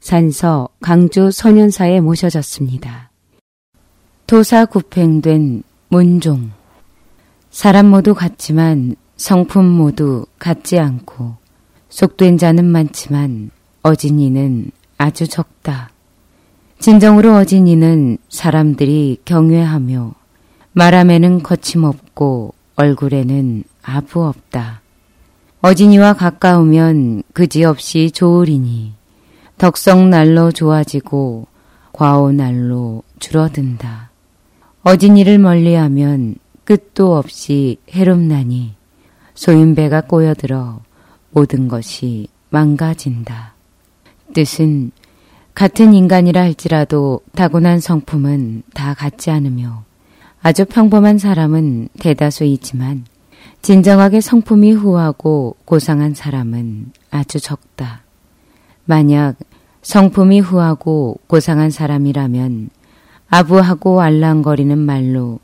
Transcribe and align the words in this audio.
산서 0.00 0.68
강주 0.80 1.30
선현사에 1.30 2.00
모셔졌습니다. 2.00 3.10
도사구팽된 4.26 5.62
문종 5.88 6.50
사람 7.50 7.86
모두 7.86 8.14
같지만 8.14 8.96
성품 9.16 9.64
모두 9.64 10.24
같지 10.38 10.78
않고 10.78 11.36
속된 11.90 12.38
자는 12.38 12.64
많지만 12.64 13.50
어진이는 13.82 14.70
아주 14.96 15.28
적다. 15.28 15.90
진정으로 16.78 17.34
어진이는 17.34 18.16
사람들이 18.30 19.18
경외하며 19.26 20.14
말함에는 20.72 21.42
거침없고 21.42 22.54
얼굴에는 22.76 23.64
아부 23.82 24.24
없다. 24.24 24.80
어진이와 25.60 26.14
가까우면 26.14 27.24
그지없이 27.34 28.10
좋으리니 28.12 28.99
덕성 29.60 30.08
날로 30.08 30.50
좋아지고 30.50 31.46
과오 31.92 32.32
날로 32.32 33.02
줄어든다. 33.18 34.08
어진 34.84 35.18
이를 35.18 35.38
멀리하면 35.38 36.36
끝도 36.64 37.14
없이 37.14 37.76
해롭나니 37.90 38.72
소인배가 39.34 40.00
꼬여들어 40.00 40.80
모든 41.32 41.68
것이 41.68 42.28
망가진다. 42.48 43.52
뜻은 44.32 44.92
같은 45.54 45.92
인간이라 45.92 46.40
할지라도 46.40 47.20
타고난 47.34 47.80
성품은 47.80 48.62
다 48.72 48.94
같지 48.94 49.30
않으며 49.30 49.84
아주 50.40 50.64
평범한 50.64 51.18
사람은 51.18 51.90
대다수이지만 52.00 53.04
진정하게 53.60 54.22
성품이 54.22 54.72
후하고 54.72 55.56
고상한 55.66 56.14
사람은 56.14 56.92
아주 57.10 57.38
적다. 57.38 58.04
만약 58.86 59.36
성품이 59.82 60.40
후하고 60.40 61.18
고상한 61.26 61.70
사람이라면 61.70 62.70
아부하고 63.28 64.00
알랑거리는 64.00 64.76
말로 64.78 65.40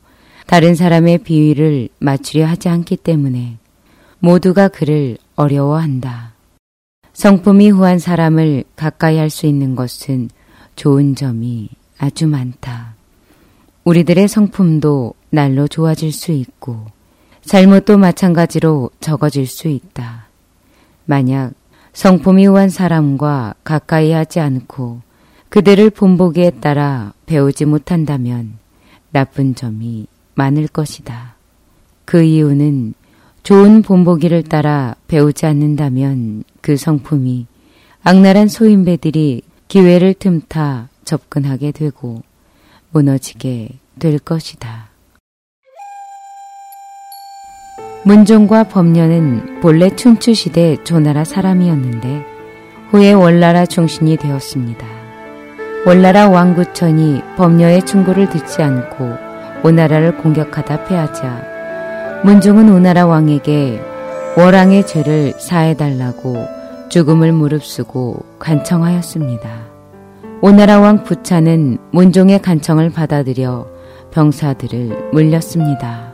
다른 0.47 0.75
사람의 0.75 1.19
비위를 1.19 1.89
맞추려 1.99 2.47
하지 2.47 2.69
않기 2.69 2.97
때문에 2.97 3.59
모두가 4.19 4.69
그를 4.69 5.19
어려워한다. 5.37 6.35
성품이 7.13 7.71
후한 7.71 7.99
사람을 7.99 8.65
가까이 8.77 9.17
할 9.17 9.31
수 9.31 9.47
있는 9.47 9.75
것은 9.75 10.29
좋은 10.77 11.15
점이 11.15 11.71
아주 11.99 12.27
많다. 12.27 12.95
우리들의 13.85 14.29
성품도 14.29 15.15
날로 15.31 15.67
좋아질 15.67 16.13
수 16.13 16.33
있고 16.33 16.87
잘못도 17.45 17.97
마찬가지로 17.99 18.91
적어질 19.01 19.47
수 19.47 19.69
있다. 19.69 20.27
만약 21.05 21.53
성품이 21.97 22.45
후한 22.45 22.69
사람과 22.69 23.55
가까이 23.65 24.13
하지 24.13 24.39
않고 24.39 25.01
그들을 25.49 25.89
본보기에 25.89 26.51
따라 26.61 27.15
배우지 27.25 27.65
못한다면 27.65 28.59
나쁜 29.13 29.55
점이 29.55 30.07
많을 30.35 30.69
것이다. 30.69 31.37
그 32.05 32.23
이유는 32.23 32.93
좋은 33.43 33.81
본보기를 33.81 34.43
따라 34.43 34.95
배우지 35.09 35.47
않는다면 35.47 36.45
그 36.61 36.77
성품이 36.77 37.47
악랄한 38.05 38.49
소인배들이 38.49 39.41
기회를 39.67 40.13
틈타 40.13 40.91
접근하게 41.07 41.73
되고 41.73 42.23
무너지게 42.91 43.71
될 43.99 44.19
것이다. 44.19 44.76
문종과 48.07 48.63
법녀는 48.63 49.59
본래 49.61 49.91
춘추 49.91 50.33
시대 50.33 50.77
조나라 50.85 51.25
사람이었는데 51.25 52.25
후에 52.91 53.13
월나라 53.13 53.67
중신이 53.67 54.17
되었습니다. 54.19 54.87
월나라 55.85 56.29
왕구천이 56.29 57.21
법녀의 57.37 57.85
충고를 57.85 58.29
듣지 58.31 58.63
않고 58.63 59.13
오나라를 59.65 60.19
공격하다 60.19 60.85
패하자 60.85 62.23
문종은 62.23 62.73
오나라 62.73 63.07
왕에게 63.07 63.81
월왕의 64.37 64.87
죄를 64.87 65.33
사해달라고 65.41 66.37
죽음을 66.89 67.33
무릅쓰고 67.33 68.25
간청하였습니다. 68.39 69.51
오나라 70.43 70.79
왕 70.79 71.03
부차는 71.03 71.79
문종의 71.91 72.41
간청을 72.41 72.91
받아들여 72.91 73.67
병사들을 74.13 75.11
물렸습니다. 75.13 76.06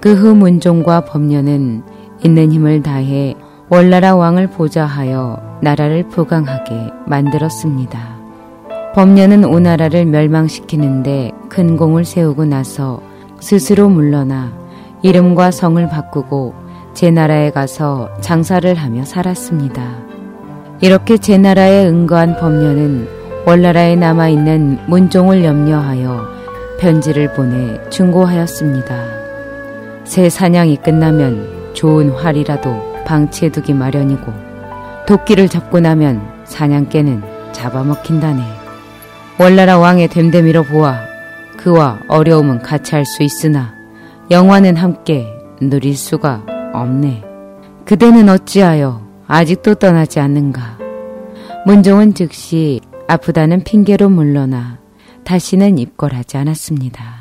그 0.00 0.14
후 0.14 0.34
문종과 0.34 1.02
법녀는 1.02 1.82
있는 2.24 2.52
힘을 2.52 2.82
다해 2.82 3.34
월나라 3.68 4.16
왕을 4.16 4.48
보좌하여 4.48 5.58
나라를 5.62 6.08
부강하게 6.08 6.90
만들었습니다. 7.06 8.18
법녀는 8.94 9.44
오나라를 9.44 10.06
멸망시키는데 10.06 11.32
큰 11.50 11.76
공을 11.76 12.06
세우고 12.06 12.46
나서 12.46 13.02
스스로 13.40 13.90
물러나 13.90 14.52
이름과 15.02 15.50
성을 15.50 15.86
바꾸고 15.88 16.54
제 16.94 17.10
나라에 17.10 17.50
가서 17.50 18.08
장사를 18.20 18.74
하며 18.74 19.04
살았습니다. 19.04 19.82
이렇게 20.80 21.18
제 21.18 21.36
나라에 21.36 21.86
응거한 21.86 22.38
법녀는 22.38 23.06
월나라에 23.46 23.96
남아있는 23.96 24.78
문종을 24.88 25.44
염려하여 25.44 26.26
편지를 26.80 27.34
보내 27.34 27.78
충고하였습니다. 27.90 29.19
새 30.04 30.28
사냥이 30.28 30.76
끝나면 30.78 31.72
좋은 31.74 32.10
활이라도 32.10 33.04
방치해두기 33.04 33.74
마련이고 33.74 34.32
도끼를 35.06 35.48
잡고 35.48 35.80
나면 35.80 36.20
사냥개는 36.44 37.22
잡아먹힌다네. 37.52 38.42
월나라 39.38 39.78
왕의 39.78 40.08
됨됨이로 40.08 40.64
보아 40.64 41.00
그와 41.56 42.00
어려움은 42.08 42.60
같이 42.62 42.94
할 42.94 43.04
수 43.04 43.22
있으나 43.22 43.74
영화는 44.30 44.76
함께 44.76 45.26
누릴 45.60 45.96
수가 45.96 46.44
없네. 46.72 47.24
그대는 47.84 48.28
어찌하여 48.28 49.02
아직도 49.26 49.74
떠나지 49.74 50.20
않는가? 50.20 50.78
문종은 51.66 52.14
즉시 52.14 52.80
아프다는 53.08 53.64
핑계로 53.64 54.08
물러나 54.08 54.78
다시는 55.24 55.78
입궐하지 55.78 56.36
않았습니다. 56.36 57.19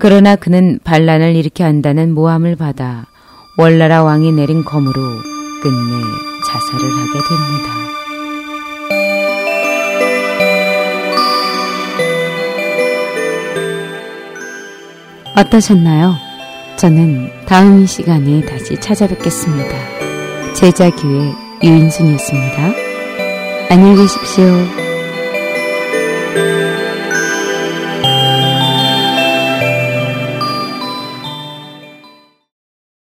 그러나 0.00 0.34
그는 0.34 0.80
반란을 0.82 1.36
일으켜 1.36 1.64
한다는 1.64 2.14
모함을 2.14 2.56
받아 2.56 3.04
월나라 3.58 4.02
왕이 4.02 4.32
내린 4.32 4.64
검으로 4.64 4.94
끝내 5.62 6.02
자살을 6.46 6.90
하게 6.96 7.12
됩니다. 7.28 7.80
어떠셨나요? 15.36 16.14
저는 16.76 17.30
다음 17.44 17.84
시간에 17.84 18.40
다시 18.46 18.80
찾아뵙겠습니다. 18.80 19.76
제자교회 20.54 21.34
유인순이었습니다. 21.62 22.72
안녕히 23.68 23.96
계십시오. 23.96 24.79